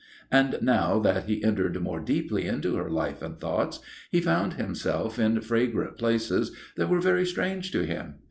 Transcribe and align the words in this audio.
And 0.31 0.57
now 0.63 0.97
that 0.97 1.25
he 1.25 1.43
entered 1.43 1.79
more 1.79 1.99
deeply 1.99 2.47
into 2.47 2.75
her 2.75 2.89
life 2.89 3.21
and 3.21 3.39
thoughts, 3.39 3.81
he 4.09 4.19
found 4.19 4.53
himself 4.53 5.19
in 5.19 5.39
fragrant 5.41 5.95
places 5.99 6.55
that 6.75 6.89
were 6.89 6.99
very 6.99 7.23
strange 7.23 7.71
to 7.73 7.85
him. 7.85 8.15